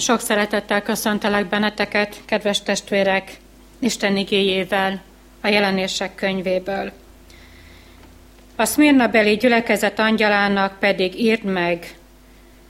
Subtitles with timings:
[0.00, 3.36] Sok szeretettel köszöntelek benneteket, kedves testvérek,
[3.78, 5.02] Isten igéjével,
[5.40, 6.92] a jelenések könyvéből.
[8.56, 11.94] A Szmirna beli gyülekezet angyalának pedig írd meg,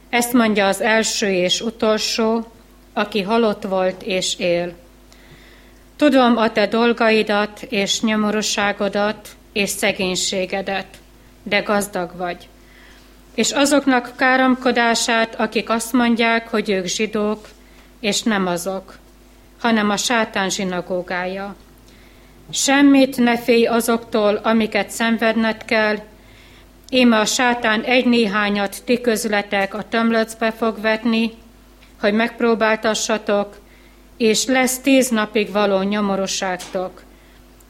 [0.08, 2.52] ezt mondja az első és utolsó,
[2.92, 4.76] aki halott volt és él.
[5.96, 10.86] Tudom a te dolgaidat és nyomorúságodat és szegénységedet,
[11.42, 12.48] de gazdag vagy.
[13.34, 17.48] És azoknak káromkodását, akik azt mondják, hogy ők zsidók,
[18.00, 18.98] és nem azok,
[19.60, 21.56] hanem a sátán zsinagógája.
[22.52, 25.96] Semmit ne félj azoktól, amiket szenvedned kell,
[26.92, 31.32] Íme a sátán egy néhányat ti közületek a tömlöcbe fog vetni,
[32.00, 33.58] hogy megpróbáltassatok,
[34.16, 37.02] és lesz tíz napig való nyomorosságtok.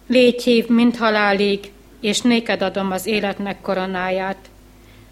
[0.06, 4.36] Légy hív, mint halálig, és néked adom az életnek koronáját.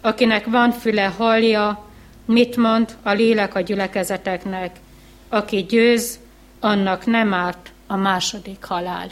[0.01, 1.85] Akinek van füle, hallja,
[2.25, 4.75] mit mond a lélek a gyülekezeteknek.
[5.29, 6.19] Aki győz,
[6.59, 9.07] annak nem árt a második halál.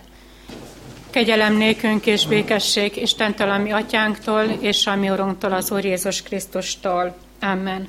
[1.09, 7.17] Kegyelem nékünk és békesség Istentől, ami atyánktól, és a mi Urunktól, az Úr Jézus Krisztustól.
[7.41, 7.87] Amen.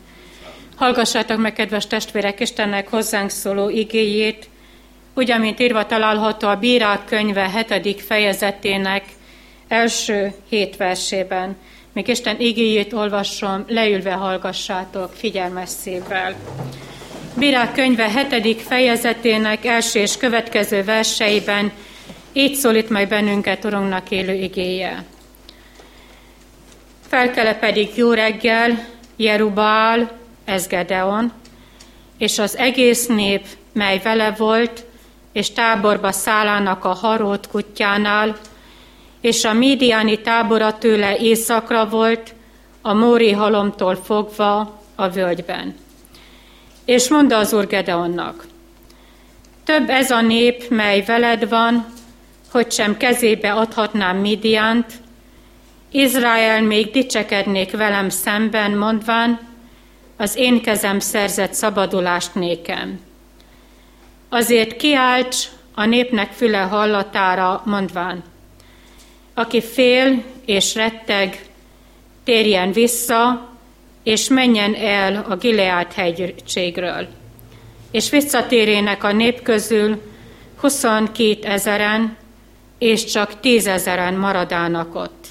[0.76, 4.48] Hallgassátok meg, kedves testvérek, Istennek hozzánk szóló igéjét,
[5.14, 9.04] úgy, amint írva található a Bírák könyve hetedik fejezetének
[9.68, 11.56] első hét versében.
[11.98, 16.34] Még Isten igéjét olvasom, leülve hallgassátok figyelmes szívvel.
[17.36, 21.72] Bírák könyve hetedik fejezetének első és következő verseiben
[22.32, 25.04] így szólít meg bennünket Urunknak élő igéje.
[27.08, 31.32] Felkele pedig jó reggel Jerubál, ez Gedeon,
[32.18, 34.84] és az egész nép, mely vele volt,
[35.32, 38.36] és táborba szállának a harót kutyánál,
[39.20, 42.34] és a médiáni tábora tőle északra volt,
[42.82, 45.74] a Móri halomtól fogva a völgyben.
[46.84, 48.46] És mondta az úr Gedeonnak,
[49.64, 51.86] több ez a nép, mely veled van,
[52.50, 54.92] hogy sem kezébe adhatnám Midiant,
[55.90, 59.40] Izrael még dicsekednék velem szemben, mondván,
[60.16, 63.00] az én kezem szerzett szabadulást nékem.
[64.28, 68.22] Azért kiálts a népnek füle hallatára, mondván,
[69.38, 71.46] aki fél és retteg,
[72.24, 73.48] térjen vissza,
[74.02, 77.06] és menjen el a Gileát hegységről.
[77.90, 80.02] És visszatérének a nép közül
[80.56, 82.16] 22 ezeren,
[82.78, 85.26] és csak tízezeren maradának ott.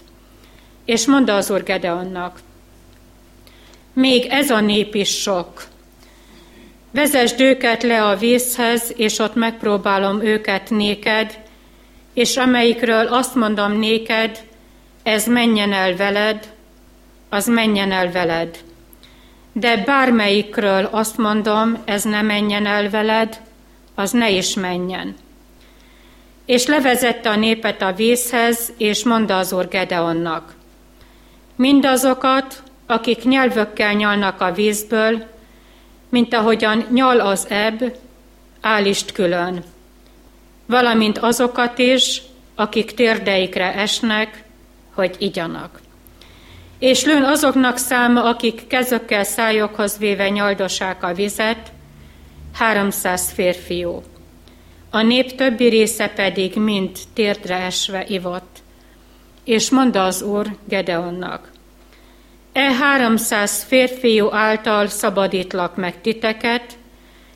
[0.85, 2.39] És mondta az úr Gedeonnak,
[3.93, 5.63] még ez a nép is sok.
[6.91, 11.45] Vezesd őket le a vízhez, és ott megpróbálom őket néked,
[12.17, 14.43] és amelyikről azt mondom néked,
[15.03, 16.53] ez menjen el veled,
[17.29, 18.57] az menjen el veled.
[19.51, 23.41] De bármelyikről azt mondom, ez ne menjen el veled,
[23.95, 25.15] az ne is menjen.
[26.45, 30.55] És levezette a népet a vízhez, és mondta az úr Gedeonnak,
[31.55, 35.25] mindazokat, akik nyelvökkel nyalnak a vízből,
[36.09, 37.97] mint ahogyan nyal az ebb,
[38.61, 39.63] állist külön,
[40.67, 42.21] valamint azokat is,
[42.55, 44.43] akik térdeikre esnek,
[44.93, 45.79] hogy igyanak.
[46.79, 51.71] És lőn azoknak száma, akik kezökkel szájokhoz véve nyaldosák a vizet,
[52.53, 54.01] háromszáz férfiú
[54.89, 58.57] a nép többi része pedig mind térdre esve ivott.
[59.43, 61.51] És mondta az Úr Gedeonnak,
[62.51, 66.77] E háromszáz férfiú által szabadítlak meg titeket,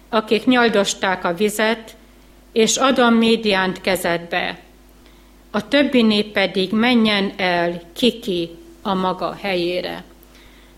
[0.09, 1.95] akik nyaldosták a vizet,
[2.51, 4.59] és adom médiánt kezedbe.
[5.51, 8.49] A többi nép pedig menjen el kiki
[8.81, 10.03] a maga helyére.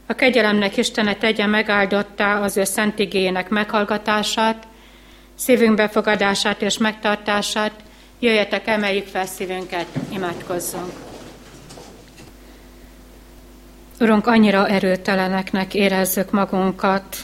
[0.05, 4.67] A kegyelemnek Istene tegye megáldottá az ő szentigének meghallgatását,
[5.35, 7.71] szívünk befogadását és megtartását,
[8.19, 10.91] jöjjetek, emeljük fel szívünket, imádkozzunk.
[13.99, 17.17] Urunk, annyira erőteleneknek érezzük magunkat,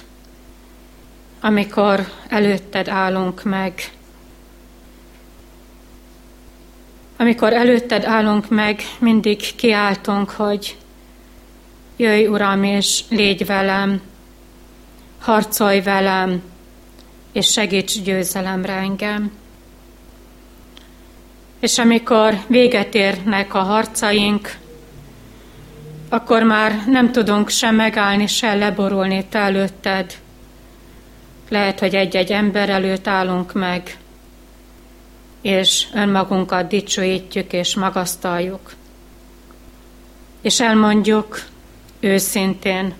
[1.42, 3.74] amikor előtted állunk meg.
[7.22, 10.78] Amikor előtted állunk meg, mindig kiáltunk, hogy
[11.98, 14.02] jöjj, Uram, és légy velem,
[15.20, 16.42] harcolj velem,
[17.32, 19.32] és segíts győzelemre engem.
[21.60, 24.56] És amikor véget érnek a harcaink,
[26.10, 30.14] akkor már nem tudunk sem megállni, sem leborulni te előtted.
[31.50, 33.98] Lehet, hogy egy-egy ember előtt állunk meg,
[35.42, 38.74] és önmagunkat dicsőítjük és magasztaljuk.
[40.42, 41.42] És elmondjuk
[42.00, 42.94] őszintén,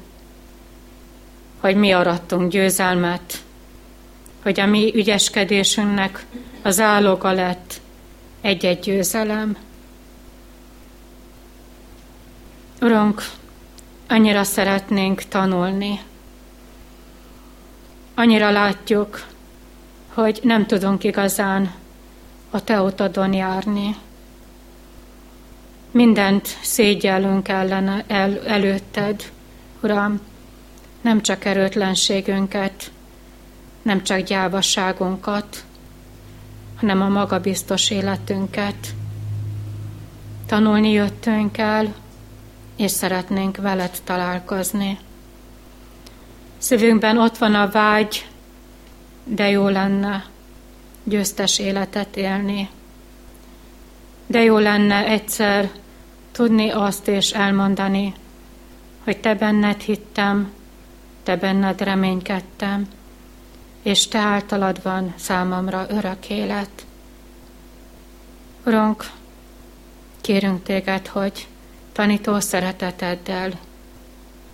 [1.60, 3.44] hogy mi arattunk győzelmet,
[4.44, 6.26] hogy a mi ügyeskedésünknek
[6.62, 7.82] az áloga lett
[8.42, 9.58] egy-egy győzelem.
[12.82, 13.24] Urunk,
[14.08, 16.00] annyira szeretnénk tanulni.
[18.16, 19.26] Annyira látjuk,
[20.14, 21.74] hogy nem tudunk igazán
[22.50, 23.96] a Te utadon járni.
[25.92, 29.32] Mindent szégyellünk ellene, el, előtted,
[29.82, 30.20] Uram,
[31.02, 32.92] nem csak erőtlenségünket,
[33.82, 35.64] nem csak gyávaságunkat,
[36.76, 38.94] hanem a magabiztos életünket.
[40.46, 41.94] Tanulni jöttünk el,
[42.76, 45.00] és szeretnénk veled találkozni.
[46.58, 48.28] Szívünkben ott van a vágy,
[49.24, 50.26] de jó lenne
[51.04, 52.70] győztes életet élni.
[54.28, 55.72] De jó lenne egyszer
[56.32, 58.14] tudni azt és elmondani,
[59.04, 60.52] hogy te benned hittem,
[61.24, 62.88] te benned reménykedtem,
[63.82, 66.86] és te általad van számomra örök élet.
[68.66, 69.12] Urunk,
[70.22, 71.48] kérünk téged, hogy
[71.92, 73.52] tanító szereteteddel,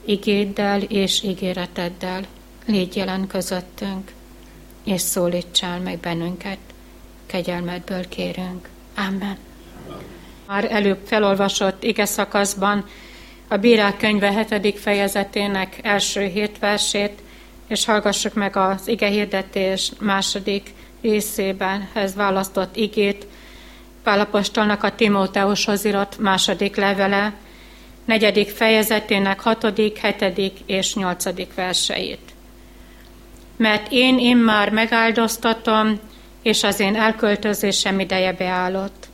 [0.06, 2.26] igéddel és ígéreteddel
[2.66, 4.12] légy jelen közöttünk,
[4.86, 6.58] és szólítsál meg bennünket,
[7.26, 8.70] kegyelmedből kérünk.
[8.96, 9.38] Amen.
[10.48, 12.86] Már előbb felolvasott ige szakaszban
[13.48, 17.22] a Bírák könyve hetedik fejezetének első hét versét,
[17.68, 23.26] és hallgassuk meg az ige hirdetés második részében ez választott igét,
[24.06, 27.34] Pálapostolnak a Timóteushoz írott második levele,
[28.06, 32.35] negyedik fejezetének hatodik, hetedik és nyolcadik verseit.
[33.58, 36.00] Mert én immár megáldoztatom,
[36.42, 39.08] és az én elköltözésem ideje beállott.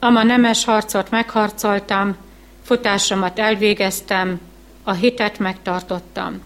[0.00, 2.16] Ama nemes harcot megharcoltam,
[2.64, 4.40] futásomat elvégeztem,
[4.82, 6.42] a hitet megtartottam.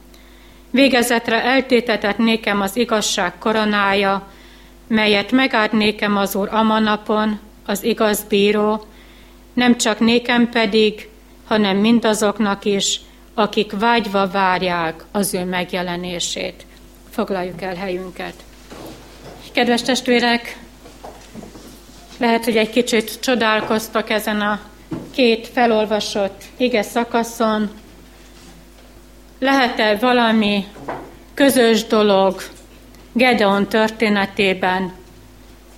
[0.70, 4.28] Végezetre eltétetett nékem az igazság koronája,
[4.86, 8.84] melyet megáld nékem az Úr amanapon, az igaz bíró,
[9.52, 11.08] nem csak nékem pedig,
[11.46, 13.00] hanem mindazoknak is,
[13.34, 16.66] akik vágyva várják az ő megjelenését.
[17.12, 18.34] Foglaljuk el helyünket.
[19.52, 20.58] Kedves testvérek,
[22.18, 24.60] lehet, hogy egy kicsit csodálkoztak ezen a
[25.10, 27.70] két felolvasott ige szakaszon.
[29.38, 30.66] Lehet-e valami
[31.34, 32.42] közös dolog
[33.12, 34.92] Gedeon történetében,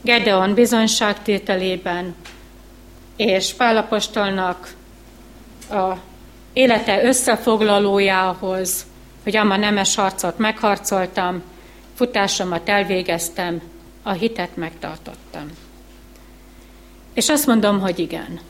[0.01, 2.15] Gedeon bizonyságtételében
[3.17, 4.75] és Pálapostolnak
[5.71, 5.93] a
[6.53, 8.87] élete összefoglalójához,
[9.25, 11.43] hogy ama nemes harcot megharcoltam,
[11.94, 13.61] futásomat elvégeztem,
[14.03, 15.50] a hitet megtartottam.
[17.15, 18.41] És azt mondom, hogy igen.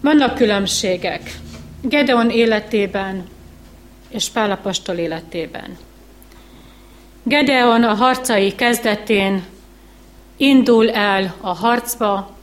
[0.00, 1.38] Vannak különbségek
[1.80, 3.28] Gedeon életében
[4.08, 5.76] és Pálapostól életében.
[7.22, 9.44] Gedeon a harcai kezdetén
[10.36, 12.36] indul el a harcba,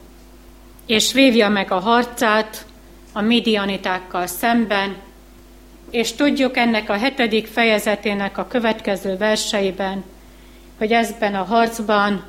[0.86, 2.66] és vívja meg a harcát
[3.16, 4.96] a midianitákkal szemben,
[5.90, 10.04] és tudjuk ennek a hetedik fejezetének a következő verseiben,
[10.78, 12.24] hogy ezben a harcban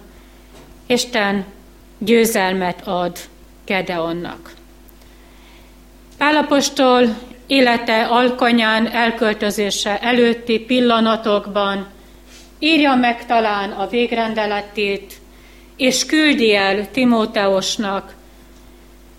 [0.86, 1.46] Isten
[1.98, 3.18] győzelmet ad
[3.66, 4.54] Gedeonnak.
[6.18, 7.18] Pálapostól
[7.48, 11.88] élete alkonyán elköltözése előtti pillanatokban
[12.60, 15.14] írja meg talán a végrendeletét,
[15.76, 18.16] és küldi el Timóteusnak.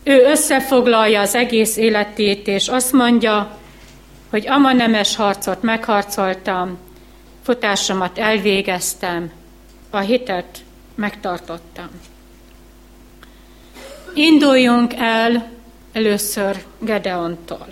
[0.09, 3.59] Ő összefoglalja az egész életét, és azt mondja,
[4.31, 6.79] hogy ama nemes harcot megharcoltam,
[7.43, 9.31] futásomat elvégeztem,
[9.91, 10.59] a hitet
[10.95, 11.89] megtartottam.
[14.15, 15.51] Induljunk el
[15.93, 17.67] először Gedeontól.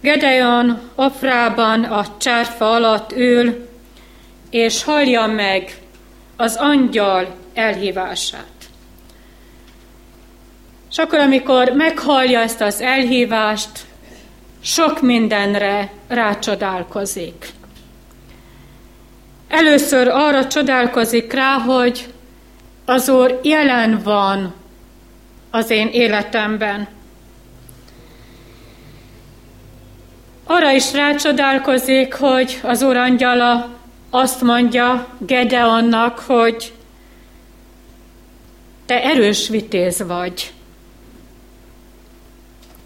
[0.00, 3.68] Gedeon Ofrában a csárfa alatt ül,
[4.50, 5.78] és hallja meg
[6.36, 8.53] az angyal elhívását.
[10.94, 13.70] És akkor, amikor meghallja ezt az elhívást,
[14.60, 17.48] sok mindenre rácsodálkozik.
[19.48, 22.12] Először arra csodálkozik rá, hogy
[22.84, 24.54] az Úr jelen van
[25.50, 26.88] az én életemben.
[30.44, 33.68] Arra is rácsodálkozik, hogy az Úr angyala
[34.10, 36.72] azt mondja Gedeonnak, hogy
[38.86, 40.52] te erős vitéz vagy.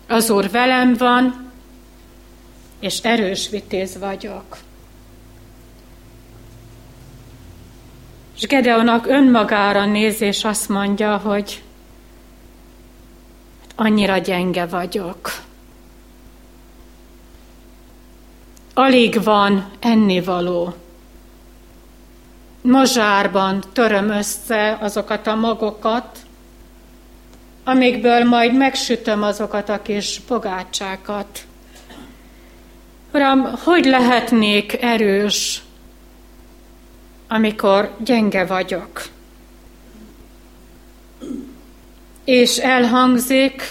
[0.09, 1.51] Az Úr velem van,
[2.81, 4.57] és erős vitéz vagyok.
[8.37, 11.63] És Gedeonak önmagára néz, és azt mondja, hogy
[13.77, 15.47] annyira gyenge vagyok.
[18.79, 20.75] alig van ennivaló.
[22.61, 26.19] Mozsárban töröm össze azokat a magokat,
[27.69, 31.41] amikből majd megsütöm azokat a kis pogácsákat.
[33.13, 35.63] Uram, hogy lehetnék erős,
[37.29, 39.03] amikor gyenge vagyok?
[42.25, 43.63] És elhangzik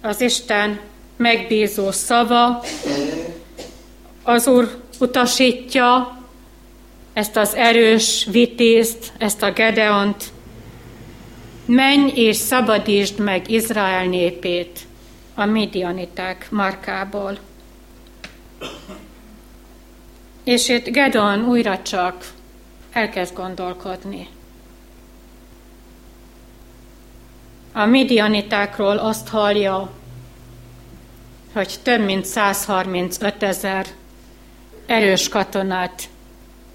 [0.00, 0.80] az Isten
[1.16, 2.62] megbízó szava,
[4.22, 6.18] az Úr utasítja
[7.12, 10.24] ezt az erős vitézt, ezt a Gedeont,
[11.68, 14.80] menj és szabadítsd meg Izrael népét
[15.34, 17.38] a midianiták markából.
[20.44, 22.32] És itt Gedon újra csak
[22.92, 24.28] elkezd gondolkodni.
[27.72, 29.90] A midianitákról azt hallja,
[31.52, 33.86] hogy több mint 135 ezer
[34.86, 36.08] erős katonát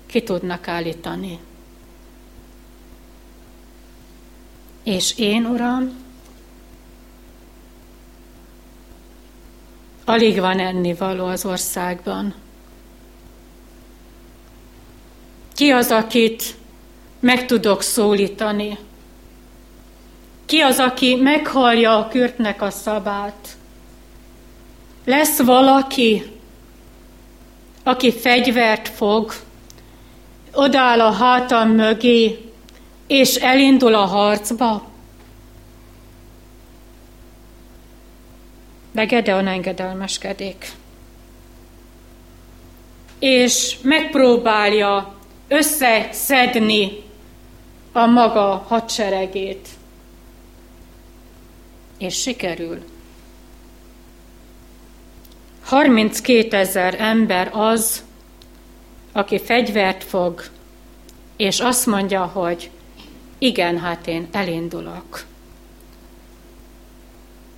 [0.05, 1.39] ki tudnak állítani.
[4.83, 6.03] És én, Uram,
[10.05, 12.33] alig van ennivaló az országban.
[15.53, 16.55] Ki az, akit
[17.19, 18.77] meg tudok szólítani?
[20.45, 23.57] Ki az, aki meghallja a kürtnek a szabát?
[25.05, 26.31] Lesz valaki,
[27.83, 29.33] aki fegyvert fog,
[30.53, 32.42] odáll a hátam mögé,
[33.13, 34.89] és elindul a harcba.
[38.91, 40.71] De Gedeon engedelmeskedik.
[43.19, 45.15] És megpróbálja
[45.47, 47.03] összeszedni
[47.91, 49.67] a maga hadseregét.
[51.97, 52.83] És sikerül.
[55.63, 58.03] 32 ezer ember az,
[59.11, 60.43] aki fegyvert fog,
[61.35, 62.69] és azt mondja, hogy
[63.43, 65.25] igen, hát én elindulok.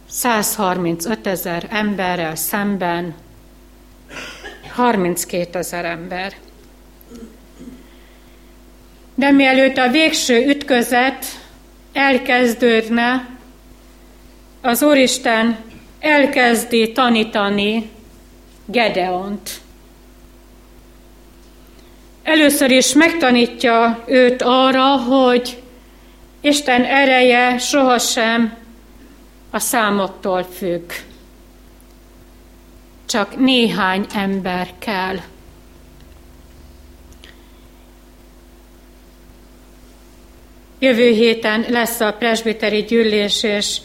[0.10, 3.16] 135 ezer emberrel szemben
[4.72, 6.34] 32 ezer ember.
[9.16, 11.26] De mielőtt a végső ütközet
[11.94, 13.30] elkezdődne,
[14.62, 15.58] az Úristen
[16.00, 17.90] elkezdi tanítani
[18.66, 19.50] Gedeont.
[22.24, 25.64] Először is megtanítja őt arra, hogy
[26.46, 28.58] Isten ereje sohasem
[29.50, 30.92] a számoktól függ.
[33.06, 35.16] Csak néhány ember kell.
[40.80, 43.78] Jövő héten lesz a presbiteri gyűlés, és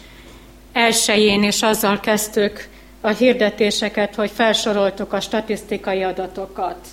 [0.72, 2.68] elsőjén is azzal kezdtük
[3.00, 6.86] a hirdetéseket, hogy felsoroltuk a statisztikai adatokat.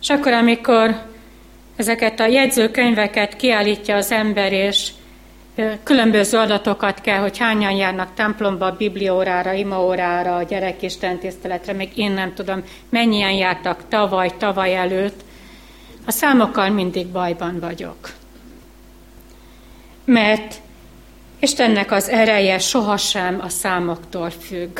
[0.00, 1.10] És akkor, amikor
[1.76, 4.90] ezeket a jegyzőkönyveket kiállítja az ember, és
[5.82, 12.34] különböző adatokat kell, hogy hányan járnak templomba, bibliórára, imaórára, a gyerekisten tiszteletre, még én nem
[12.34, 15.20] tudom, mennyien jártak tavaly, tavaly előtt.
[16.06, 18.10] A számokkal mindig bajban vagyok.
[20.04, 20.60] Mert
[21.40, 24.78] Istennek az ereje sohasem a számoktól függ,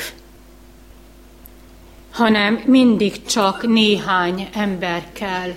[2.13, 5.55] hanem mindig csak néhány ember kell.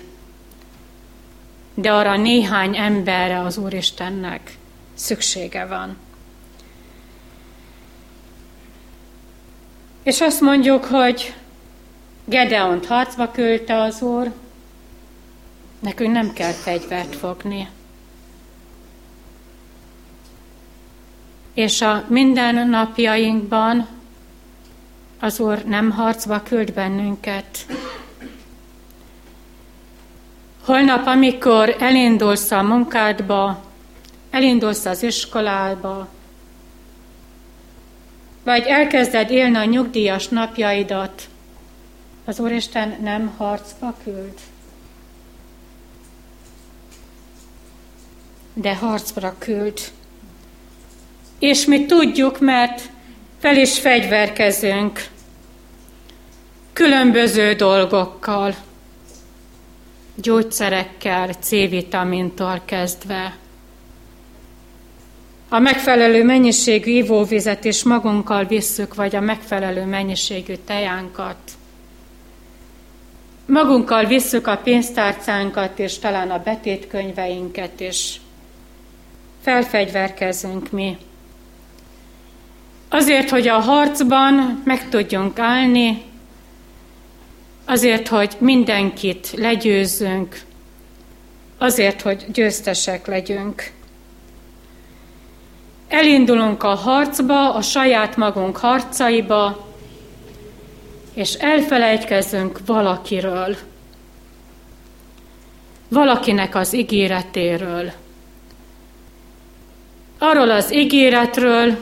[1.77, 4.57] De arra néhány emberre az Úristennek
[4.93, 5.97] szüksége van.
[10.03, 11.33] És azt mondjuk, hogy
[12.25, 14.31] Gedeont harcba küldte az Úr,
[15.79, 17.69] nekünk nem kell fegyvert fogni.
[21.53, 23.87] És a mindennapjainkban
[25.19, 27.65] az Úr nem harcba küld bennünket.
[30.65, 33.63] Holnap, amikor elindulsz a munkádba,
[34.29, 36.07] elindulsz az iskolába,
[38.43, 41.27] vagy elkezded élni a nyugdíjas napjaidat,
[42.25, 44.33] az Úristen nem harcba küld.
[48.53, 49.79] De harcra küld.
[51.39, 52.81] És mi tudjuk, mert
[53.39, 55.07] fel is fegyverkezünk
[56.73, 58.55] különböző dolgokkal,
[60.15, 63.37] gyógyszerekkel, C-vitamintól kezdve.
[65.49, 71.37] A megfelelő mennyiségű ivóvizet is magunkkal visszük, vagy a megfelelő mennyiségű tejánkat.
[73.45, 78.21] Magunkkal visszük a pénztárcánkat, és talán a betétkönyveinket is.
[79.41, 80.97] Felfegyverkezünk mi.
[82.89, 86.01] Azért, hogy a harcban meg tudjunk állni,
[87.65, 90.41] azért, hogy mindenkit legyőzzünk,
[91.57, 93.71] azért, hogy győztesek legyünk.
[95.87, 99.67] Elindulunk a harcba, a saját magunk harcaiba,
[101.13, 103.55] és elfelejtkezünk valakiről,
[105.87, 107.91] valakinek az ígéretéről.
[110.17, 111.77] Arról az ígéretről,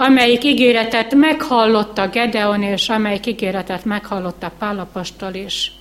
[0.00, 5.72] amelyik ígéretet meghallotta Gedeon, és amelyik ígéretet meghallotta Pálapostól is.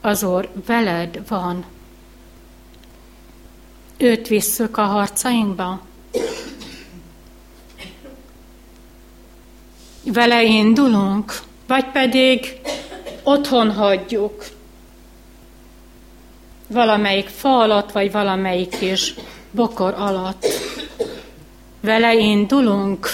[0.00, 1.64] Az Úr veled van.
[3.96, 5.80] Őt visszük a harcainkba.
[10.04, 11.32] Vele indulunk,
[11.66, 12.60] vagy pedig
[13.22, 14.44] otthon hagyjuk
[16.66, 19.14] valamelyik fa alatt, vagy valamelyik kis
[19.50, 20.46] bokor alatt.
[21.88, 23.08] Vele indulunk.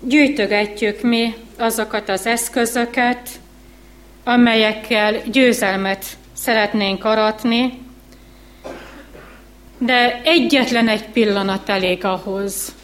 [0.00, 3.28] Gyűjtögetjük mi azokat az eszközöket,
[4.24, 7.78] amelyekkel győzelmet szeretnénk aratni,
[9.78, 12.74] de egyetlen egy pillanat elég ahhoz,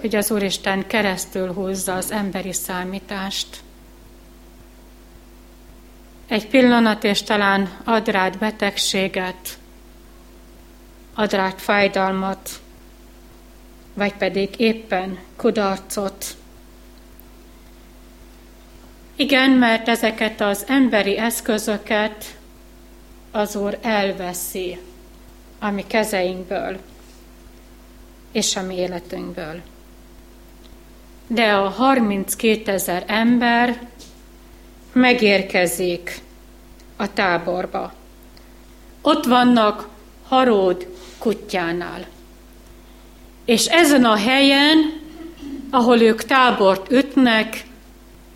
[0.00, 3.61] hogy az Úristen keresztül húzza az emberi számítást.
[6.32, 9.58] Egy pillanat, és talán ad rád betegséget,
[11.14, 12.50] ad rád fájdalmat,
[13.94, 16.26] vagy pedig éppen kudarcot.
[19.16, 22.38] Igen, mert ezeket az emberi eszközöket
[23.30, 24.78] az Úr elveszi
[25.58, 26.78] a mi kezeinkből
[28.30, 29.60] és a mi életünkből.
[31.26, 33.90] De a 32 ezer ember
[34.92, 36.20] megérkezik
[36.96, 37.92] a táborba.
[39.02, 39.88] Ott vannak
[40.28, 40.86] Haród
[41.18, 42.06] kutyánál.
[43.44, 45.00] És ezen a helyen,
[45.70, 47.64] ahol ők tábort ütnek,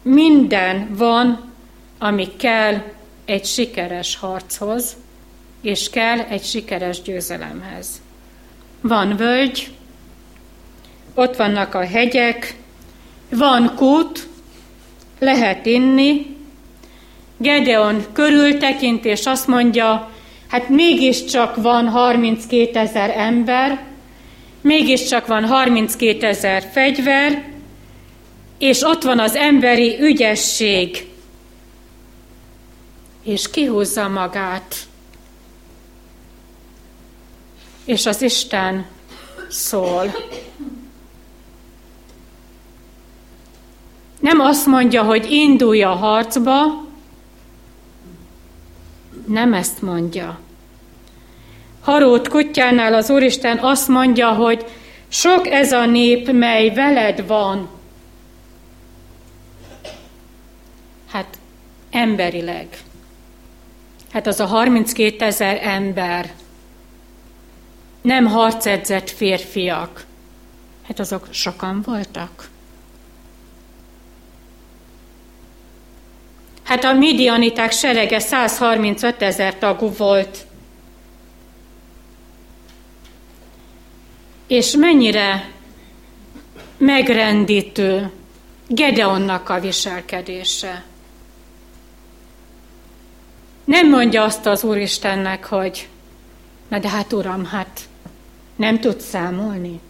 [0.03, 1.53] minden van,
[1.99, 2.83] ami kell
[3.25, 4.97] egy sikeres harchoz,
[5.61, 7.89] és kell egy sikeres győzelemhez.
[8.81, 9.75] Van völgy,
[11.15, 12.57] ott vannak a hegyek,
[13.31, 14.29] van kút,
[15.19, 16.36] lehet inni.
[17.39, 20.11] Gedeon körültekint, és azt mondja,
[20.49, 23.85] hát mégiscsak van 32 ezer ember,
[24.61, 27.45] mégiscsak van 32 ezer fegyver,
[28.59, 31.09] és ott van az emberi ügyesség,
[33.23, 34.75] és kihúzza magát.
[37.85, 38.87] És az Isten
[39.49, 40.15] szól.
[44.21, 46.86] Nem azt mondja, hogy indulj a harcba,
[49.27, 50.39] nem ezt mondja.
[51.81, 54.65] Harót kutyánál az Úristen azt mondja, hogy
[55.09, 57.69] sok ez a nép, mely veled van.
[61.09, 61.39] Hát
[61.91, 62.69] emberileg.
[64.13, 66.33] Hát az a 32 ezer ember,
[68.01, 70.05] nem harcedzett férfiak.
[70.87, 72.49] Hát azok sokan voltak.
[76.67, 80.47] Hát a midianiták serege 135 ezer tagú volt.
[84.47, 85.49] És mennyire
[86.77, 88.11] megrendítő
[88.67, 90.85] Gedeonnak a viselkedése.
[93.65, 95.89] Nem mondja azt az Úristennek, hogy
[96.69, 97.81] na de hát Uram, hát
[98.57, 99.81] nem tud számolni.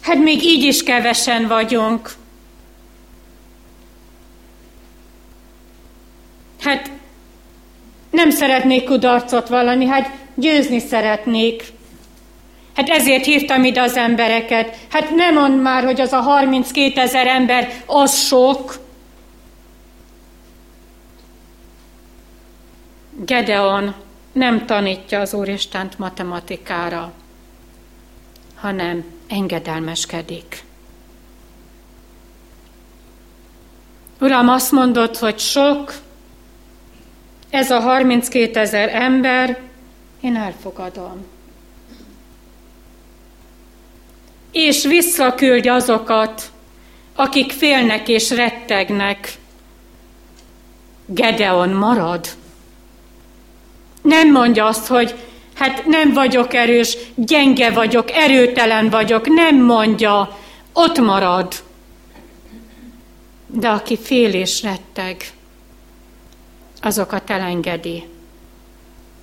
[0.00, 2.10] Hát még így is kevesen vagyunk.
[6.60, 6.90] Hát
[8.10, 11.62] nem szeretnék kudarcot vallani, hát győzni szeretnék.
[12.74, 14.76] Hát ezért hívtam ide az embereket.
[14.90, 18.78] Hát nem mond már, hogy az a 32 ezer ember az sok.
[23.24, 23.94] Gedeon
[24.32, 27.12] nem tanítja az Úristent matematikára,
[28.54, 30.64] hanem engedelmeskedik.
[34.20, 35.94] Uram, azt mondott, hogy sok,
[37.50, 39.58] ez a 32 ezer ember,
[40.20, 41.26] én elfogadom.
[44.52, 46.50] És visszaküldj azokat,
[47.14, 49.32] akik félnek és rettegnek.
[51.06, 52.26] Gedeon marad.
[54.02, 55.14] Nem mondja azt, hogy
[55.54, 60.38] hát nem vagyok erős, gyenge vagyok, erőtelen vagyok, nem mondja,
[60.72, 61.52] ott marad.
[63.46, 65.24] De aki fél és retteg,
[66.80, 68.08] azokat elengedi,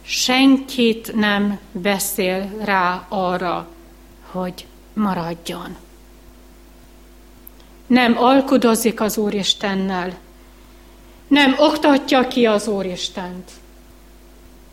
[0.02, 3.68] senkit nem beszél rá arra,
[4.32, 5.76] hogy maradjon.
[7.88, 10.18] Nem alkudozik az Úristennel,
[11.28, 13.52] nem oktatja ki az Úristent,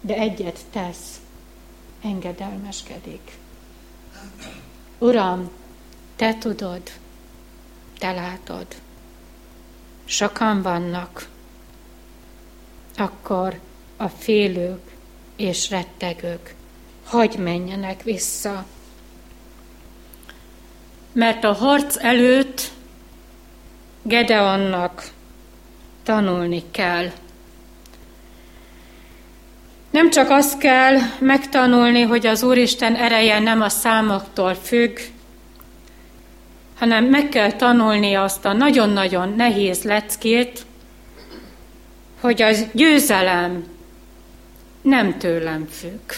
[0.00, 1.20] de egyet tesz,
[2.02, 3.38] engedelmeskedik.
[4.98, 5.50] Uram,
[6.16, 6.82] te tudod,
[7.98, 8.66] te látod.
[10.04, 11.28] Sokan vannak,
[12.96, 13.58] akkor
[13.96, 14.90] a félők
[15.36, 16.54] és rettegők
[17.04, 18.64] hagy menjenek vissza.
[21.12, 22.70] Mert a harc előtt
[24.02, 25.10] Gedeonnak
[26.02, 27.10] tanulni kell.
[29.90, 34.98] Nem csak azt kell megtanulni, hogy az Úristen ereje nem a számoktól függ,
[36.78, 40.66] hanem meg kell tanulni azt a nagyon-nagyon nehéz leckét,
[42.22, 43.66] hogy az győzelem
[44.82, 46.12] nem tőlem függ.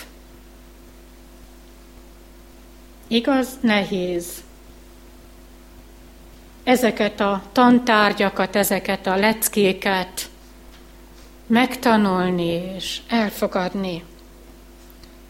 [3.06, 4.26] Igaz, nehéz.
[6.64, 10.30] Ezeket a tantárgyakat, ezeket a leckéket
[11.46, 14.04] megtanulni és elfogadni.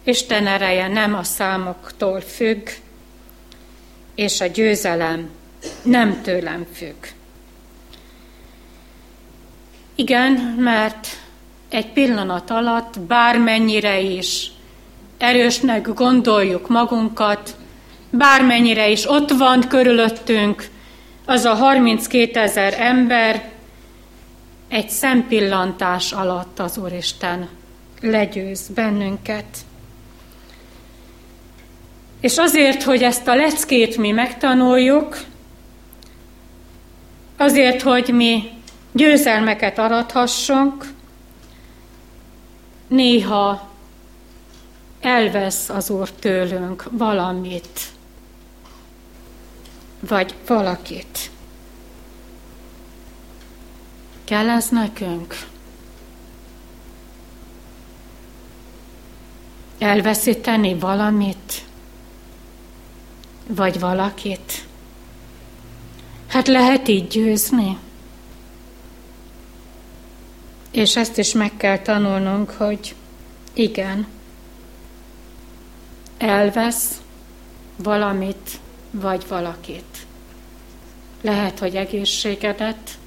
[0.02, 2.68] Isten ereje nem a számoktól függ,
[4.14, 5.30] és a győzelem
[5.82, 7.04] nem tőlem függ.
[9.94, 11.08] Igen, mert
[11.68, 14.50] egy pillanat alatt bármennyire is
[15.18, 17.56] erősnek gondoljuk magunkat,
[18.10, 20.68] bármennyire is ott van körülöttünk
[21.24, 23.52] az a 32 ezer ember,
[24.68, 27.48] egy szempillantás alatt az Úristen
[28.00, 29.44] legyőz bennünket.
[32.20, 35.18] És azért, hogy ezt a leckét mi megtanuljuk,
[37.36, 38.53] azért, hogy mi
[38.94, 40.92] győzelmeket arathassunk,
[42.88, 43.68] néha
[45.00, 47.80] elvesz az Úr tőlünk valamit,
[50.00, 51.30] vagy valakit.
[54.24, 55.36] Kell ez nekünk?
[59.78, 61.64] Elveszíteni valamit,
[63.46, 64.66] vagy valakit?
[66.26, 67.78] Hát lehet így győzni.
[70.74, 72.94] És ezt is meg kell tanulnunk, hogy
[73.52, 74.06] igen,
[76.18, 77.00] elvesz
[77.76, 78.50] valamit
[78.90, 80.06] vagy valakit.
[81.20, 82.98] Lehet, hogy egészségedet,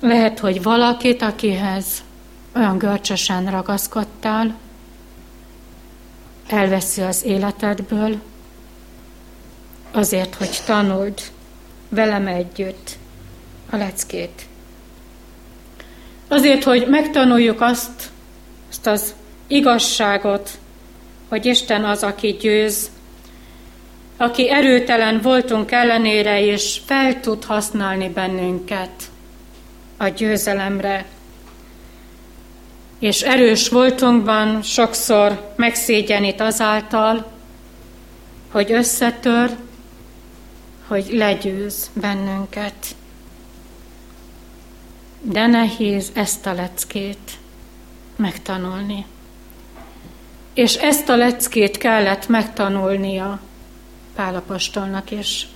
[0.00, 2.02] lehet, hogy valakit, akihez
[2.54, 4.56] olyan görcsösen ragaszkodtál,
[6.46, 8.20] elveszi az életedből,
[9.92, 11.20] azért, hogy tanuld
[11.88, 12.98] velem együtt
[13.70, 14.46] a leckét.
[16.28, 18.10] Azért, hogy megtanuljuk azt,
[18.68, 19.14] azt az
[19.46, 20.50] igazságot,
[21.28, 22.90] hogy Isten az, aki győz,
[24.16, 28.90] aki erőtelen voltunk ellenére, és fel tud használni bennünket
[29.96, 31.06] a győzelemre.
[32.98, 37.32] És erős voltunkban sokszor megszégyenít azáltal,
[38.50, 39.50] hogy összetör,
[40.86, 42.74] hogy legyőz bennünket
[45.20, 47.30] de nehéz ezt a leckét
[48.16, 49.06] megtanulni.
[50.54, 53.40] És ezt a leckét kellett megtanulnia
[54.14, 55.48] Pálapostolnak is.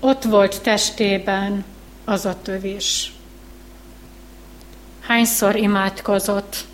[0.00, 1.64] Ott volt testében
[2.04, 3.12] az a tövés.
[5.00, 6.64] Hányszor imádkozott,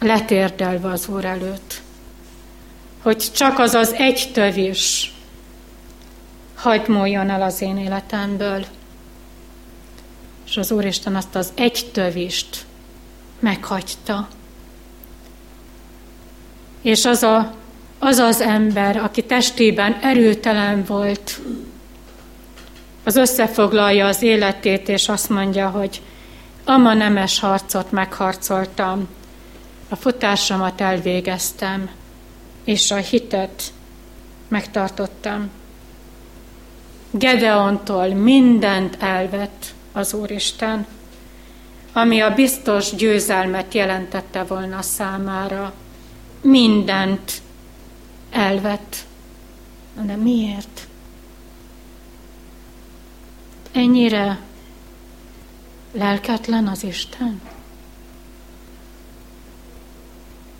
[0.00, 1.80] letérdelve az Úr előtt,
[3.02, 5.12] hogy csak az az egy tövés
[6.54, 8.64] hagyd múljon el az én életemből
[10.52, 12.64] és az Úristen azt az egy tövist
[13.38, 14.28] meghagyta.
[16.82, 17.54] És az, a,
[17.98, 21.40] az az ember, aki testében erőtelen volt,
[23.04, 26.02] az összefoglalja az életét, és azt mondja, hogy
[26.64, 29.08] ama nemes harcot megharcoltam,
[29.88, 31.90] a futásomat elvégeztem,
[32.64, 33.62] és a hitet
[34.48, 35.50] megtartottam.
[37.10, 40.86] Gedeontól mindent elvett, az Úristen,
[41.92, 45.72] ami a biztos győzelmet jelentette volna számára.
[46.40, 47.42] Mindent
[48.30, 48.96] elvett.
[50.02, 50.86] De miért?
[53.72, 54.38] Ennyire
[55.92, 57.40] lelketlen az Isten?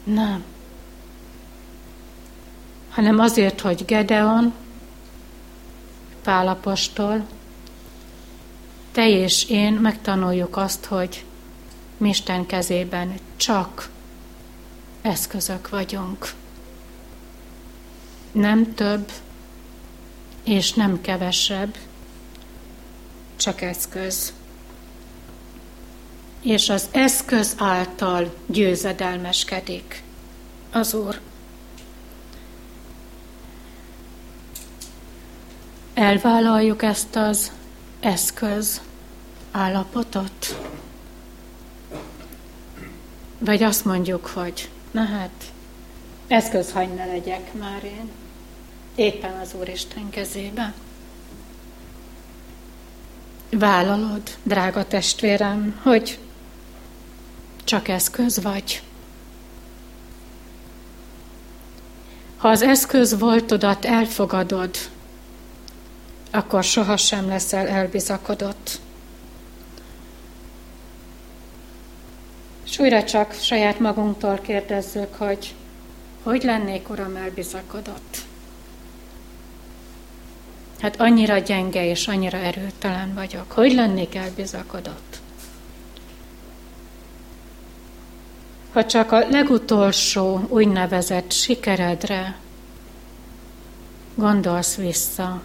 [0.05, 0.45] Nem.
[2.91, 4.53] Hanem azért, hogy Gedeon,
[6.23, 7.27] Pálapostól,
[8.93, 11.25] te és én megtanuljuk azt, hogy
[11.97, 13.91] mi Isten kezében csak
[15.03, 16.33] eszközök vagyunk.
[18.33, 19.11] Nem több
[20.45, 21.77] és nem kevesebb,
[23.37, 24.33] csak eszköz.
[26.41, 30.03] És az eszköz által győzedelmeskedik
[30.73, 31.21] az Úr.
[35.95, 37.53] Elvállaljuk ezt az
[38.03, 38.81] eszköz
[39.51, 40.59] állapotot?
[43.39, 45.53] Vagy azt mondjuk, hogy na hát,
[46.27, 48.11] eszközhagy ne legyek már én,
[48.95, 50.75] éppen az Úristen kezébe.
[53.51, 56.19] Vállalod, drága testvérem, hogy
[57.65, 58.83] csak eszköz vagy.
[62.37, 64.77] Ha az eszköz voltodat elfogadod,
[66.33, 68.81] akkor sohasem leszel elbizakodott.
[72.65, 75.55] És újra csak saját magunktól kérdezzük, hogy
[76.23, 78.17] hogy lennék, Uram, elbizakodott?
[80.81, 83.53] Hát annyira gyenge és annyira erőtelen vagyok.
[83.53, 85.21] Hogy lennék elbizakodott?
[88.73, 92.37] Ha csak a legutolsó úgynevezett sikeredre
[94.15, 95.43] gondolsz vissza,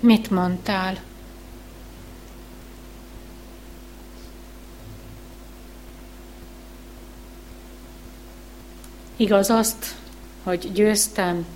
[0.00, 0.98] Mit mondtál?
[9.16, 9.94] Igaz azt,
[10.42, 11.46] hogy győztem,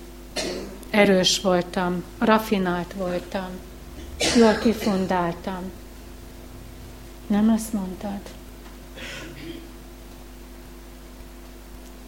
[0.89, 3.49] erős voltam, rafinált voltam,
[4.37, 5.71] jól kifundáltam.
[7.27, 8.19] Nem ezt mondtad?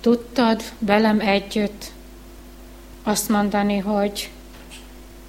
[0.02, 1.92] Tudtad velem együtt
[3.04, 4.32] azt mondani, hogy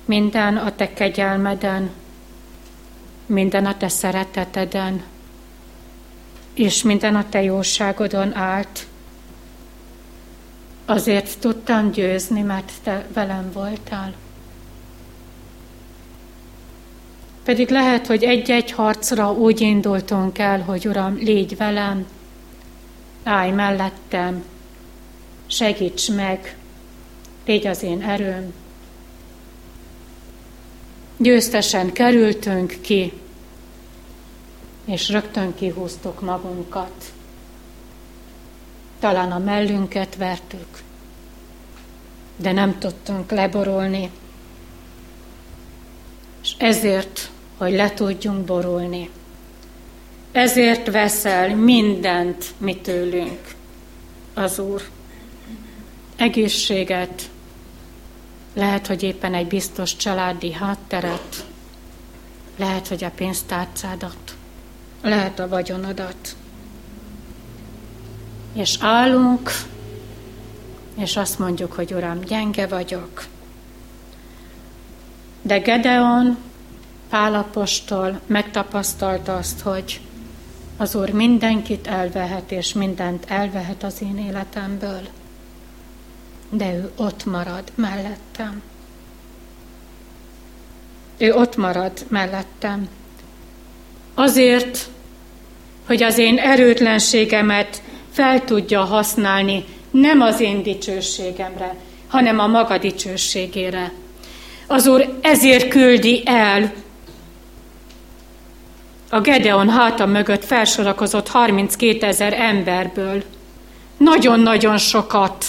[0.04, 1.90] minden a te kegyelmeden,
[3.26, 5.02] minden a te szereteteden,
[6.54, 8.86] és minden a te jóságodon állt.
[10.86, 14.14] Azért tudtam győzni, mert te velem voltál.
[17.44, 22.06] Pedig lehet, hogy egy-egy harcra úgy indultunk el, hogy Uram, légy velem,
[23.22, 24.44] állj mellettem,
[25.46, 26.56] segíts meg,
[27.46, 28.52] légy az én erőm,
[31.16, 33.12] győztesen kerültünk ki,
[34.84, 37.12] és rögtön kihúztuk magunkat.
[38.98, 40.82] Talán a mellünket vertük,
[42.36, 44.10] de nem tudtunk leborulni.
[46.42, 49.10] És ezért, hogy le tudjunk borulni.
[50.32, 53.54] Ezért veszel mindent mi tőlünk
[54.34, 54.82] az Úr.
[56.16, 57.30] Egészséget,
[58.54, 61.44] lehet, hogy éppen egy biztos családi hátteret,
[62.56, 64.36] lehet, hogy a pénztárcádat,
[65.02, 66.36] lehet a vagyonodat.
[68.52, 69.50] És állunk,
[70.94, 73.26] és azt mondjuk, hogy Uram, gyenge vagyok.
[75.42, 76.38] De Gedeon,
[77.08, 80.00] Pálapostól megtapasztalta azt, hogy
[80.76, 85.00] az Úr mindenkit elvehet, és mindent elvehet az én életemből
[86.56, 88.62] de ő ott marad mellettem.
[91.18, 92.88] Ő ott marad mellettem.
[94.14, 94.88] Azért,
[95.86, 101.76] hogy az én erőtlenségemet fel tudja használni, nem az én dicsőségemre,
[102.08, 103.92] hanem a maga dicsőségére.
[104.66, 106.72] Az Úr ezért küldi el
[109.10, 113.22] a Gedeon háta mögött felsorakozott 32 ezer emberből.
[113.96, 115.46] Nagyon-nagyon sokat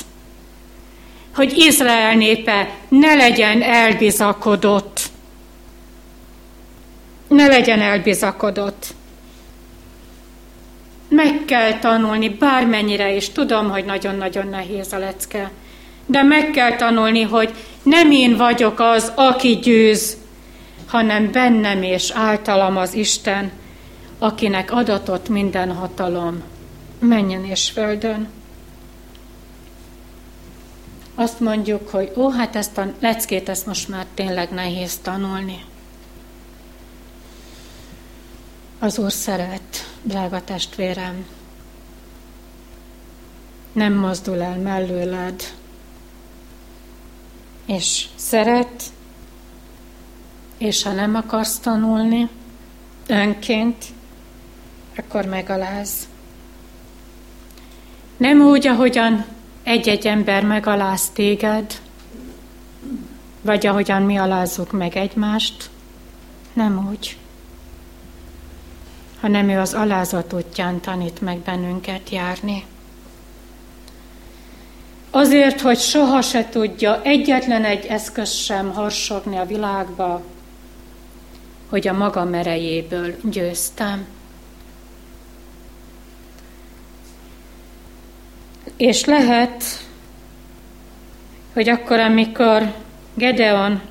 [1.35, 4.99] hogy Izrael népe ne legyen elbizakodott.
[7.27, 8.85] Ne legyen elbizakodott.
[11.09, 15.51] Meg kell tanulni, bármennyire is, tudom, hogy nagyon-nagyon nehéz a lecke,
[16.05, 20.17] de meg kell tanulni, hogy nem én vagyok az, aki győz,
[20.87, 23.51] hanem bennem és általam az Isten,
[24.19, 26.43] akinek adatott minden hatalom,
[26.99, 28.29] menjen és földön
[31.15, 35.63] azt mondjuk, hogy ó, hát ezt a leckét, ezt most már tényleg nehéz tanulni.
[38.79, 41.25] Az Úr szeret, drága testvérem.
[43.71, 45.53] Nem mozdul el mellőled,
[47.65, 48.83] és szeret,
[50.57, 52.29] és ha nem akarsz tanulni
[53.07, 53.85] önként,
[54.97, 56.07] akkor megaláz.
[58.17, 59.25] Nem úgy, ahogyan
[59.65, 61.81] egy-egy ember megaláz téged,
[63.41, 65.69] vagy ahogyan mi alázzuk meg egymást,
[66.53, 67.17] nem úgy,
[69.19, 72.65] hanem ő az alázat útján tanít meg bennünket járni.
[75.11, 80.21] Azért, hogy soha se tudja egyetlen egy eszköz sem harsogni a világba,
[81.69, 84.14] hogy a maga merejéből győztem.
[88.77, 89.63] És lehet,
[91.53, 92.73] hogy akkor, amikor
[93.13, 93.81] Gedeon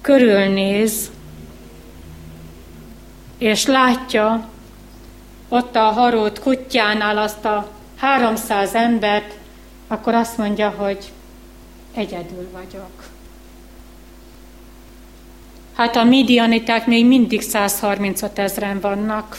[0.00, 1.10] körülnéz,
[3.38, 4.48] és látja
[5.48, 9.34] ott a harót kutyánál azt a 300 embert,
[9.88, 11.12] akkor azt mondja, hogy
[11.94, 12.90] egyedül vagyok.
[15.74, 19.38] Hát a midianiták még mindig 135 ezeren vannak.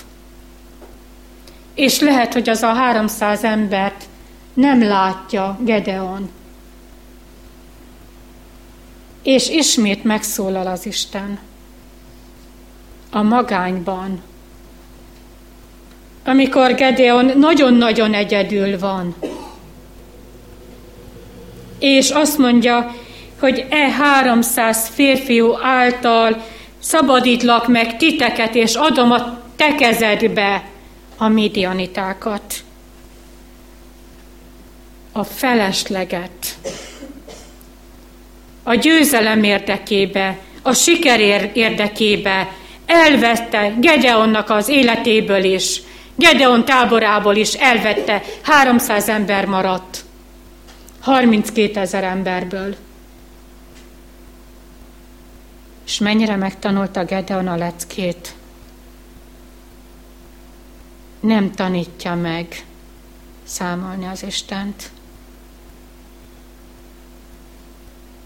[1.74, 4.06] És lehet, hogy az a 300 embert
[4.54, 6.30] nem látja Gedeon.
[9.24, 11.40] És ismét megszólal az Isten
[13.12, 14.22] a magányban.
[16.26, 19.16] Amikor Gedeon nagyon-nagyon egyedül van,
[21.80, 22.96] és azt mondja,
[23.40, 26.44] hogy e 300 férfiú által
[26.80, 30.64] szabadítlak meg titeket, és adom a te kezedbe
[31.18, 32.56] a midianitákat.
[35.12, 36.58] A felesleget.
[38.64, 41.20] A győzelem érdekébe, a siker
[41.54, 42.52] érdekébe
[42.86, 45.82] elvette Gedeonnak az életéből is,
[46.16, 50.04] Gedeon táborából is elvette, 300 ember maradt.
[51.00, 52.76] 32 ezer emberből.
[55.86, 58.36] És mennyire megtanulta Gedeon a leckét?
[61.20, 62.66] Nem tanítja meg
[63.44, 64.92] számolni az Istent.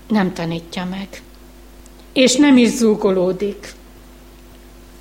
[0.07, 1.07] Nem tanítja meg.
[2.13, 3.73] És nem is zúgolódik.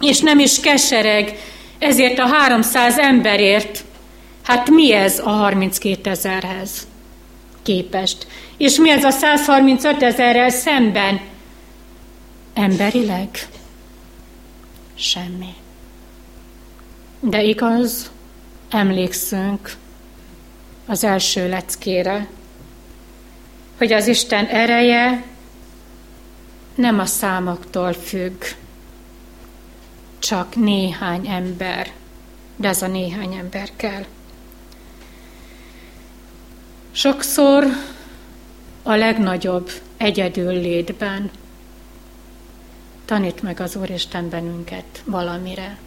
[0.01, 1.39] És nem is kesereg
[1.79, 3.85] ezért a 300 emberért.
[4.43, 6.87] Hát mi ez a 32 ezerhez?
[7.65, 8.27] képest.
[8.57, 11.21] És mi ez a 135 ezerrel szemben?
[12.55, 13.29] Emberileg?
[14.95, 15.55] Semmi.
[17.21, 18.11] De igaz,
[18.71, 19.77] emlékszünk
[20.87, 22.29] az első leckére,
[23.79, 25.25] hogy az Isten ereje
[26.75, 28.43] nem a számoktól függ,
[30.19, 31.93] csak néhány ember,
[32.57, 34.05] de ez a néhány ember kell.
[36.93, 37.65] Sokszor
[38.83, 41.31] a legnagyobb egyedül létben
[43.05, 45.79] tanít meg az Úristen bennünket valamire.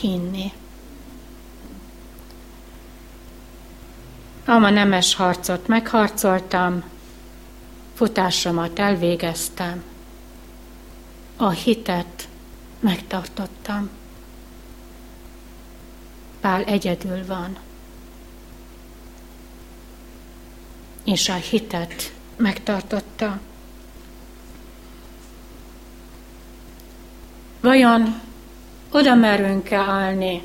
[0.00, 0.52] Hinni.
[4.44, 6.84] Ama nemes harcot megharcoltam,
[7.94, 9.82] futásomat elvégeztem,
[11.36, 12.28] a hitet
[12.80, 13.90] megtartottam.
[16.40, 17.58] Pál egyedül van.
[21.04, 23.40] és a hitet megtartotta.
[27.60, 28.20] Vajon
[28.90, 30.42] oda merünk-e állni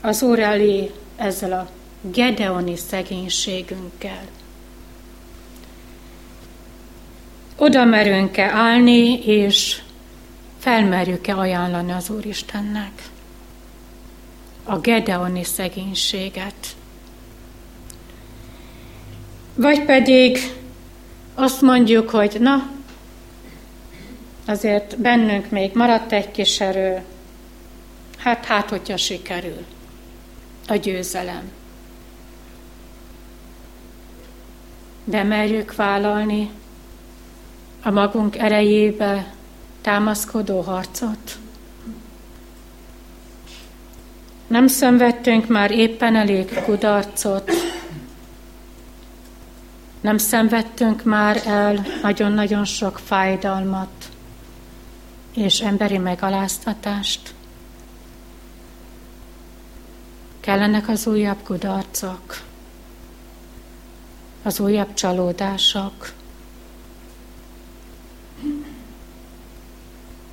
[0.00, 1.68] az Úr elé ezzel a
[2.12, 4.24] gedeoni szegénységünkkel?
[7.56, 9.82] Oda merünk-e állni, és
[10.58, 13.02] felmerjük-e ajánlani az Úristennek
[14.64, 16.76] a gedeoni szegénységet?
[19.54, 20.38] Vagy pedig
[21.34, 22.70] azt mondjuk, hogy na,
[24.46, 27.02] azért bennünk még maradt egy kis erő,
[28.18, 29.64] hát hát, hogyha sikerül
[30.66, 31.50] a győzelem.
[35.04, 36.50] De merjük vállalni
[37.82, 39.34] a magunk erejébe
[39.80, 41.38] támaszkodó harcot?
[44.46, 47.50] Nem szenvedtünk már éppen elég kudarcot,
[50.04, 54.10] nem szenvedtünk már el nagyon-nagyon sok fájdalmat
[55.34, 57.34] és emberi megaláztatást?
[60.40, 62.40] Kellenek az újabb kudarcok,
[64.44, 66.12] az újabb csalódások.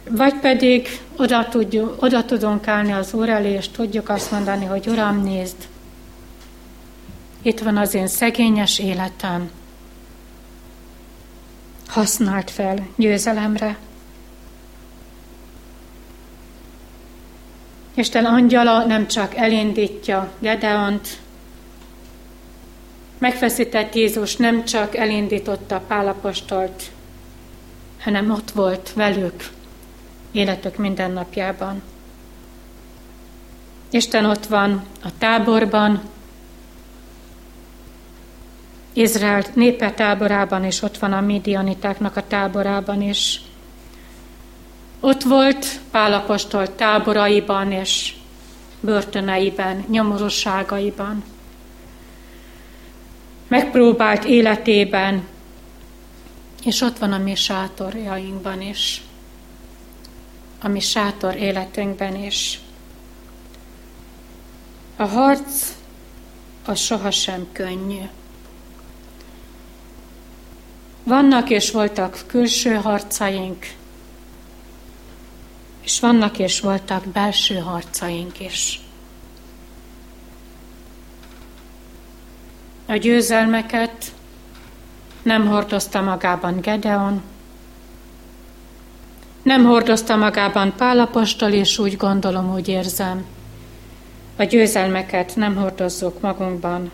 [0.09, 0.87] Vagy pedig
[1.17, 5.67] oda, tudjuk, oda tudunk állni az Úr elé, és tudjuk azt mondani, hogy Uram, nézd,
[7.41, 9.51] itt van az én szegényes életem,
[11.87, 13.77] használt fel győzelemre.
[17.93, 21.07] Isten angyala nem csak elindítja Gedeont,
[23.21, 26.83] megfeszített Jézus nem csak elindította Pálapostolt,
[28.03, 29.49] hanem ott volt velük
[30.31, 31.81] életük mindennapjában.
[33.89, 36.01] Isten ott van a táborban,
[38.93, 43.41] Izrael népe táborában, és ott van a midianitáknak a táborában is.
[44.99, 48.13] Ott volt Pálapostól táboraiban és
[48.79, 51.23] börtöneiben, nyomorúságaiban.
[53.51, 55.27] Megpróbált életében,
[56.63, 59.01] és ott van a mi sátorjainkban is,
[60.61, 62.59] a mi sátor életünkben is.
[64.95, 65.73] A harc
[66.65, 68.01] az sohasem könnyű.
[71.03, 73.65] Vannak és voltak külső harcaink,
[75.81, 78.80] és vannak és voltak belső harcaink is.
[82.91, 84.11] A győzelmeket
[85.21, 87.21] nem hordozta magában Gedeon,
[89.43, 93.25] nem hordozta magában Pálapostól, és úgy gondolom, úgy érzem,
[94.35, 96.91] a győzelmeket nem hordozzuk magunkban,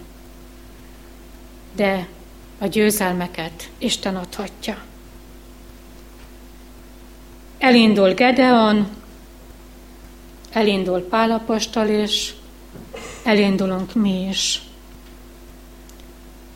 [1.76, 2.08] de
[2.58, 4.78] a győzelmeket Isten adhatja.
[7.58, 8.88] Elindul Gedeon,
[10.52, 12.34] elindul Pálapostól is,
[13.24, 14.67] elindulunk mi is.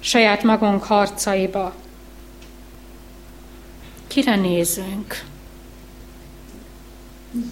[0.04, 1.74] Saját magunk harcaiba.
[4.08, 5.24] Kire nézünk?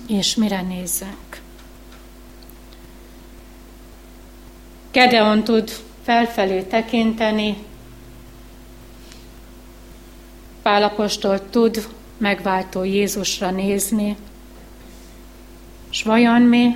[0.08, 1.42] És mire nézünk?
[4.92, 5.72] Gedeon tud
[6.04, 7.58] felfelé tekinteni,
[10.62, 11.88] Pálapostól tud
[12.18, 14.16] megváltó Jézusra nézni,
[15.92, 16.76] és vajon mi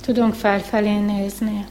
[0.00, 1.66] tudunk felfelé nézni?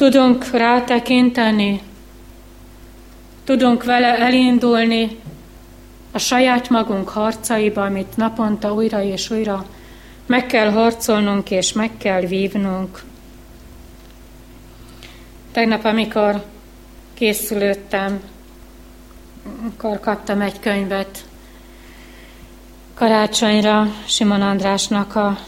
[0.00, 1.80] Tudunk rátekinteni,
[3.44, 5.18] tudunk vele elindulni
[6.12, 9.66] a saját magunk harcaiba, amit naponta újra és újra
[10.26, 13.02] meg kell harcolnunk és meg kell vívnunk.
[15.52, 16.44] Tegnap, amikor
[17.14, 18.20] készülődtem,
[19.66, 21.24] akkor kaptam egy könyvet
[22.94, 25.38] karácsonyra Simon Andrásnak a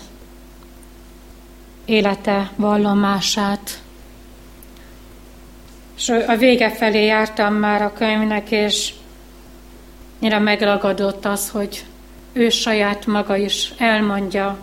[1.85, 3.82] élete vallomását.
[6.03, 8.93] És a vége felé jártam már a könyvnek, és
[10.21, 11.85] nyira megragadott az, hogy
[12.33, 14.59] ő saját maga is elmondja,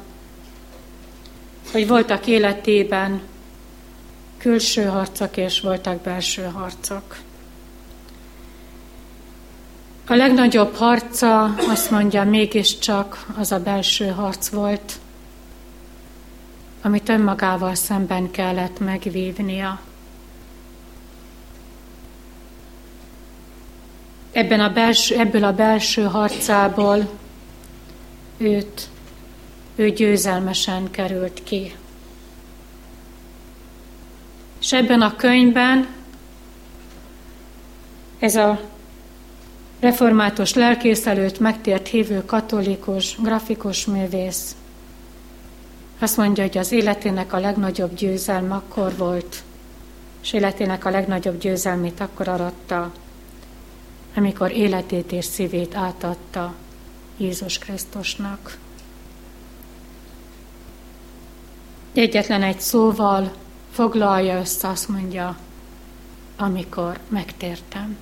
[1.72, 3.22] hogy voltak életében
[4.38, 7.18] külső harcok és voltak belső harcok.
[10.08, 14.94] A legnagyobb harca, azt mondja, mégiscsak az a belső harc volt,
[16.82, 19.80] amit önmagával szemben kellett megvívnia.
[24.40, 27.10] Ebben a belső, ebből a belső harcából
[28.38, 28.90] őt,
[29.76, 31.76] ő győzelmesen került ki.
[34.62, 35.88] És ebben a könyvben
[38.20, 38.60] ez a
[39.80, 44.56] református lelkész előtt megtért hívő katolikus, grafikus művész
[46.00, 49.44] azt mondja, hogy az életének a legnagyobb győzelme akkor volt,
[50.22, 52.92] és életének a legnagyobb győzelmét akkor aratta,
[54.16, 56.54] amikor életét és szívét átadta
[57.18, 58.58] Jézus Krisztusnak.
[61.94, 63.32] Egyetlen egy szóval
[63.72, 65.38] foglalja össze, azt mondja,
[66.38, 67.98] amikor megtértem.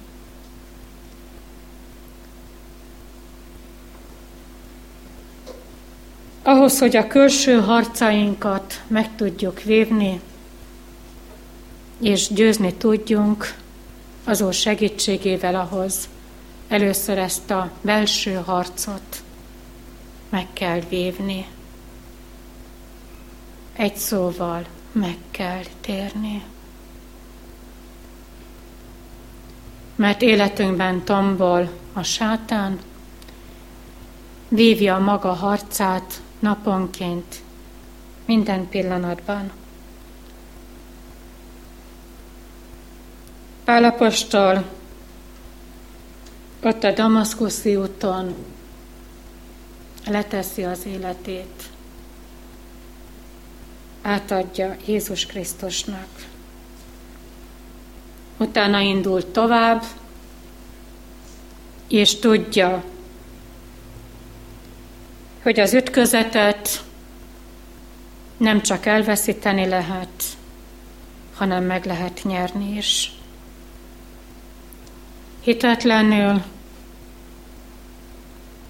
[6.44, 10.22] Ahhoz, hogy a külső harcainkat meg tudjuk vívni,
[12.02, 13.56] és győzni tudjunk,
[14.28, 16.10] az Úr segítségével ahhoz
[16.68, 19.24] először ezt a belső harcot
[20.30, 21.46] meg kell vívni.
[23.74, 26.44] Egy szóval, meg kell térni.
[29.96, 32.80] Mert életünkben tombol a sátán,
[34.48, 37.42] vívja maga harcát naponként,
[38.26, 39.52] minden pillanatban.
[43.68, 44.64] Pálapostól
[46.64, 48.36] ott a Damaszkuszi úton
[50.06, 51.64] leteszi az életét
[54.02, 56.08] átadja Jézus Krisztusnak.
[58.38, 59.84] Utána indult tovább,
[61.88, 62.84] és tudja,
[65.44, 66.84] hogy az ütközetet
[68.38, 70.24] nem csak elveszíteni lehet,
[71.36, 73.17] hanem meg lehet nyerni is.
[75.48, 76.42] Hitetlenül,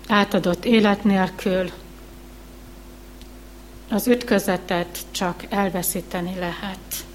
[0.08, 1.72] átadott élet nélkül
[3.90, 7.06] az ütközetet csak elveszíteni lehet.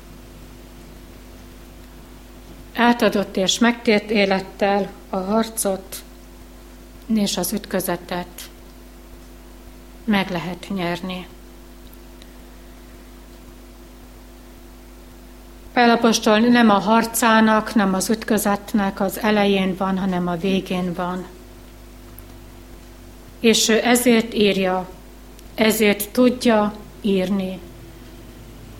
[2.74, 6.02] Átadott és megtért élettel a harcot
[7.06, 8.50] és az ütközetet
[10.04, 11.26] meg lehet nyerni.
[15.72, 21.26] Pálapostól nem a harcának, nem az ütközetnek az elején van, hanem a végén van.
[23.40, 24.88] És ő ezért írja,
[25.54, 27.58] ezért tudja írni.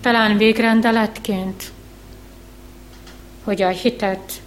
[0.01, 1.71] Talán végrendeletként,
[3.43, 4.41] hogy a hitet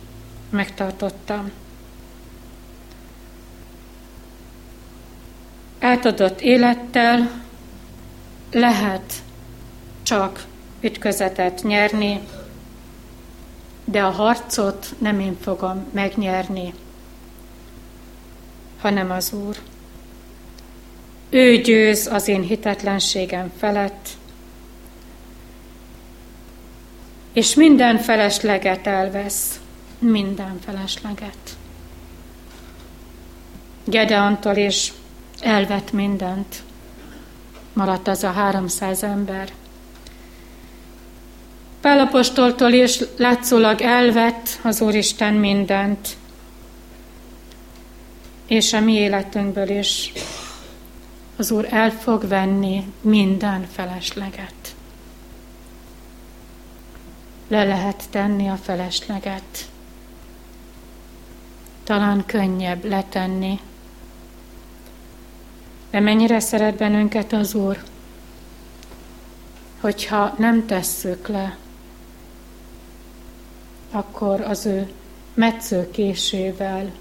[0.50, 1.50] megtartottam.
[5.80, 7.30] Átadott élettel
[8.50, 9.12] lehet
[10.02, 10.44] csak
[10.86, 12.20] ütközetet nyerni,
[13.84, 16.74] de a harcot nem én fogom megnyerni,
[18.80, 19.56] hanem az Úr.
[21.30, 24.08] Ő győz az én hitetlenségem felett,
[27.32, 29.60] és minden felesleget elvesz,
[29.98, 31.56] minden felesleget.
[33.84, 34.92] Gedeontól is
[35.40, 36.62] elvett mindent.
[37.72, 39.52] Maradt az a háromszáz ember.
[41.86, 46.08] Pálapostoltól is látszólag elvett az Úristen mindent,
[48.46, 50.12] és a mi életünkből is
[51.36, 54.74] az Úr el fog venni minden felesleget.
[57.48, 59.68] Le lehet tenni a felesleget.
[61.84, 63.60] Talán könnyebb letenni.
[65.90, 67.82] De mennyire szeret bennünket az Úr,
[69.80, 71.56] hogyha nem tesszük le,
[73.96, 74.92] akkor az ő
[75.34, 76.92] metszőkésével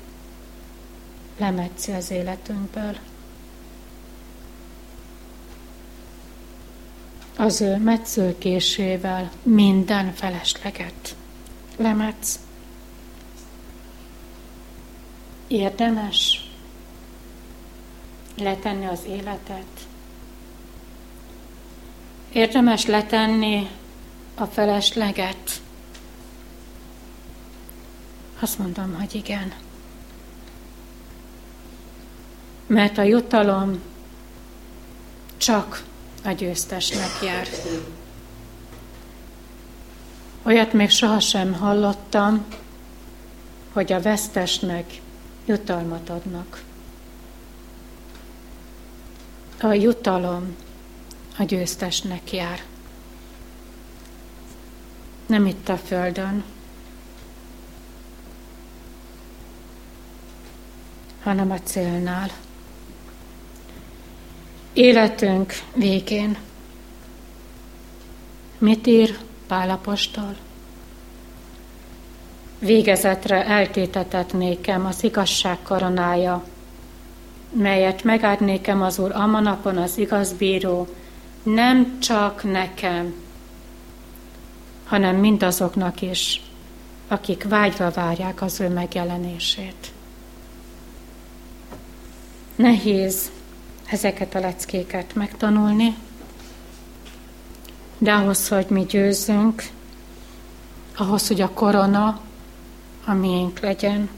[1.37, 2.97] lemetszi az életünkből.
[7.37, 11.15] Az ő metszőkésével minden felesleget
[11.77, 12.39] lemetsz.
[15.47, 16.49] Érdemes
[18.37, 19.87] letenni az életet.
[22.31, 23.69] Érdemes letenni
[24.35, 25.63] a felesleget
[28.39, 29.53] azt mondom, hogy igen.
[32.67, 33.81] Mert a jutalom
[35.37, 35.83] csak
[36.23, 37.47] a győztesnek jár.
[40.43, 42.45] Olyat még sohasem hallottam,
[43.73, 45.01] hogy a vesztesnek
[45.45, 46.63] jutalmat adnak.
[49.61, 50.55] A jutalom
[51.37, 52.63] a győztesnek jár.
[55.25, 56.43] Nem itt a földön,
[61.25, 62.29] hanem a célnál.
[64.73, 66.37] Életünk végén.
[68.57, 69.17] Mit ír
[69.47, 70.35] Pálapostól?
[72.59, 76.43] Végezetre eltétetett nékem az igazság koronája,
[77.51, 80.87] melyet megáld nékem az Úr a napon az igaz bíró,
[81.43, 83.13] nem csak nekem,
[84.85, 86.41] hanem mindazoknak is,
[87.07, 89.94] akik vágyva várják az ő megjelenését.
[92.55, 93.31] Nehéz
[93.85, 95.95] ezeket a leckéket megtanulni,
[97.97, 99.63] de ahhoz, hogy mi győzzünk,
[100.97, 102.21] ahhoz, hogy a korona
[103.05, 104.09] a miénk legyen,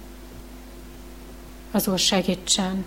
[1.71, 2.85] az Úr segítsen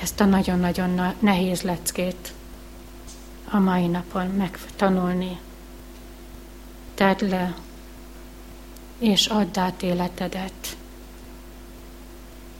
[0.00, 2.32] ezt a nagyon-nagyon nehéz leckét
[3.50, 5.38] a mai napon megtanulni.
[6.94, 7.54] Tedd le,
[8.98, 10.76] és add át életedet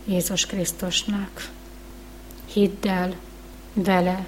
[0.05, 1.51] Jézus Krisztusnak
[2.53, 3.15] hidd el,
[3.73, 4.27] vele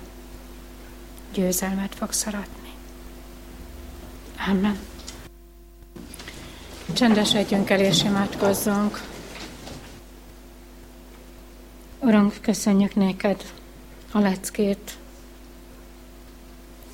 [1.33, 2.73] győzelmet fogsz aratni.
[4.49, 4.79] Amen.
[6.93, 9.03] Csendesedjünk el és imádkozzunk.
[11.99, 13.53] Urunk, köszönjük néked
[14.13, 14.99] a leckét,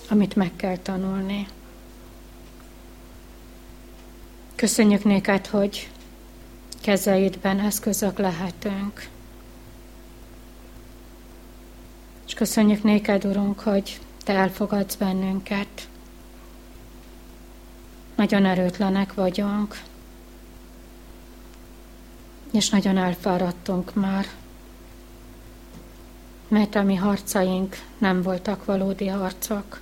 [0.08, 1.46] amit meg kell tanulni.
[4.54, 5.90] Köszönjük néked, hogy
[6.80, 9.08] kezeidben eszközök lehetünk.
[12.30, 15.88] És köszönjük néked, Urunk, hogy Te elfogadsz bennünket.
[18.14, 19.82] Nagyon erőtlenek vagyunk,
[22.52, 24.26] és nagyon elfáradtunk már,
[26.48, 29.80] mert a mi harcaink nem voltak valódi harcok,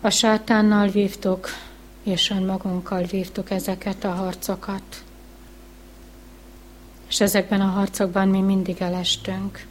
[0.00, 1.48] A sátánnal vívtuk,
[2.02, 5.04] és önmagunkkal vívtuk ezeket a harcokat.
[7.08, 9.68] És ezekben a harcokban mi mindig elestünk.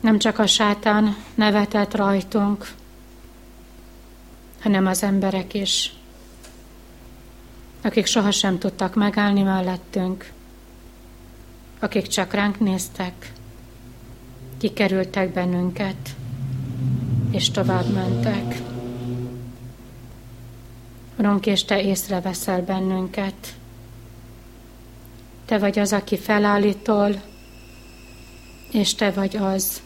[0.00, 2.72] Nem csak a sátán nevetett rajtunk,
[4.60, 5.92] hanem az emberek is,
[7.82, 10.32] akik sohasem tudtak megállni mellettünk,
[11.78, 13.32] akik csak ránk néztek,
[14.58, 16.16] kikerültek bennünket,
[17.30, 18.60] és tovább mentek.
[21.18, 23.54] Uram, és Te észreveszel bennünket.
[25.44, 27.22] Te vagy az, aki felállítol,
[28.72, 29.82] és Te vagy az,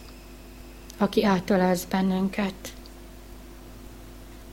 [1.03, 2.73] aki átölelsz bennünket.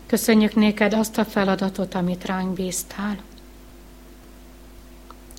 [0.06, 3.18] Köszönjük néked azt a feladatot, amit ránk bíztál.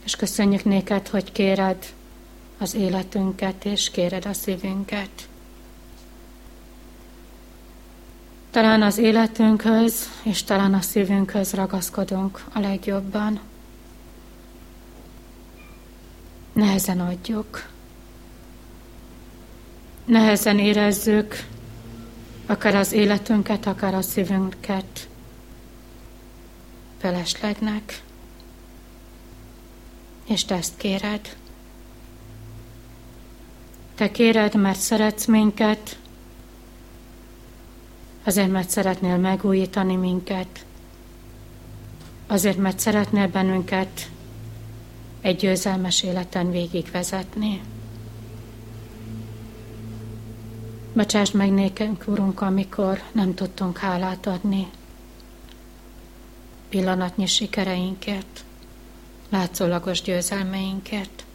[0.03, 1.93] És köszönjük néked, hogy kéred
[2.57, 5.29] az életünket, és kéred a szívünket.
[8.51, 13.39] Talán az életünkhöz és talán a szívünkhöz ragaszkodunk a legjobban.
[16.53, 17.70] Nehezen adjuk.
[20.11, 21.47] Nehezen érezzük
[22.45, 25.07] akár az életünket, akár a szívünket
[26.97, 28.01] feleslegnek.
[30.27, 31.35] És te ezt kéred.
[33.95, 35.97] Te kéred, mert szeretsz minket,
[38.23, 40.65] azért, mert szeretnél megújítani minket,
[42.27, 44.09] azért, mert szeretnél bennünket
[45.21, 47.61] egy győzelmes életen végigvezetni.
[50.93, 54.67] Bocsáss meg nékünk, Urunk, amikor nem tudtunk hálát adni
[56.69, 58.43] pillanatnyi sikereinkért,
[59.29, 61.25] látszólagos győzelmeinket.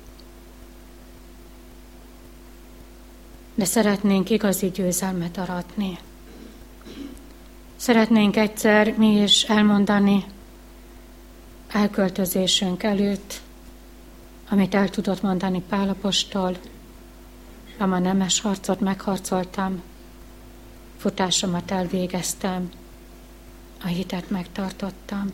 [3.54, 5.98] De szeretnénk igazi győzelmet aratni.
[7.76, 10.24] Szeretnénk egyszer mi is elmondani
[11.68, 13.40] elköltözésünk előtt,
[14.48, 16.56] amit el tudott mondani Pálapostól,
[17.78, 19.82] a nemes harcot megharcoltam,
[20.96, 22.70] futásomat elvégeztem,
[23.82, 25.32] a hitet megtartottam.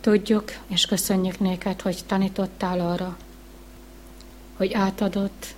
[0.00, 3.16] Tudjuk és köszönjük néked, hogy tanítottál arra,
[4.56, 5.54] hogy átadott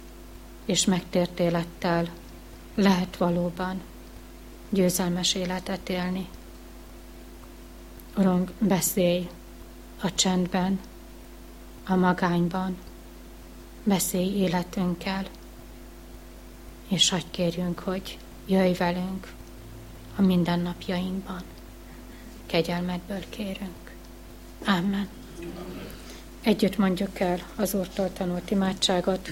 [0.64, 2.08] és megtért élettel
[2.74, 3.82] lehet valóban
[4.68, 6.28] győzelmes életet élni.
[8.16, 9.28] Urunk, beszélj
[10.00, 10.80] a csendben,
[11.86, 12.76] a magányban,
[13.84, 15.24] beszélj életünkkel,
[16.88, 19.32] és hagyj kérjünk, hogy jöjj velünk
[20.16, 21.42] a mindennapjainkban.
[22.46, 23.92] Kegyelmedből kérünk.
[24.66, 25.08] Amen.
[26.42, 29.30] Együtt mondjuk el az Úrtól tanult imádságot.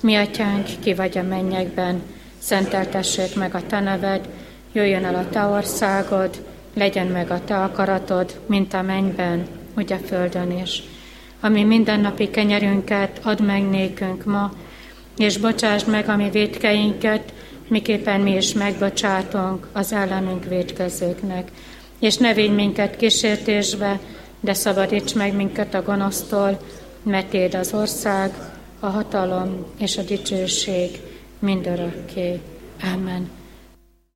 [0.00, 2.02] Mi atyánk, ki vagy a mennyekben,
[2.38, 4.28] szenteltessék meg a te neved,
[4.72, 9.98] jöjjön el a te országod, legyen meg a te akaratod, mint a mennyben, úgy a
[9.98, 10.82] földön is.
[11.40, 14.52] Ami mindennapi kenyerünket add meg nékünk ma,
[15.16, 17.32] és bocsásd meg a mi védkeinket,
[17.68, 21.50] miképpen mi is megbocsátunk az ellenünk védkezőknek.
[21.98, 24.00] És ne védj minket kísértésbe,
[24.40, 26.60] de szabadíts meg minket a gonosztól,
[27.02, 28.32] mert Éd az ország,
[28.80, 30.90] a hatalom és a dicsőség
[31.38, 32.40] mindörökké.
[32.94, 33.39] Amen.